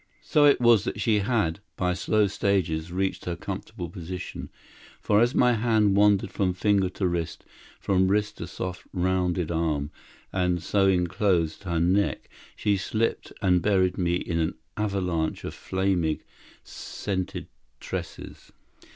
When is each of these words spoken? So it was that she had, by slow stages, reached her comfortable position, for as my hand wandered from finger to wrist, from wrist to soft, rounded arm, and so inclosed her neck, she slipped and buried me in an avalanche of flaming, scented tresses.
So 0.23 0.45
it 0.45 0.59
was 0.59 0.83
that 0.85 0.99
she 0.99 1.19
had, 1.19 1.59
by 1.75 1.93
slow 1.93 2.25
stages, 2.25 2.91
reached 2.91 3.25
her 3.25 3.35
comfortable 3.35 3.87
position, 3.87 4.49
for 4.99 5.21
as 5.21 5.35
my 5.35 5.53
hand 5.53 5.95
wandered 5.95 6.31
from 6.31 6.53
finger 6.55 6.89
to 6.89 7.05
wrist, 7.07 7.45
from 7.79 8.07
wrist 8.07 8.37
to 8.39 8.47
soft, 8.47 8.81
rounded 8.93 9.51
arm, 9.51 9.91
and 10.33 10.63
so 10.63 10.87
inclosed 10.87 11.65
her 11.65 11.79
neck, 11.79 12.29
she 12.55 12.77
slipped 12.77 13.31
and 13.43 13.61
buried 13.61 13.99
me 13.99 14.15
in 14.15 14.39
an 14.39 14.55
avalanche 14.75 15.43
of 15.43 15.53
flaming, 15.53 16.21
scented 16.63 17.45
tresses. 17.79 18.51